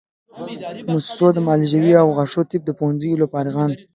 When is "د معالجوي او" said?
1.33-2.07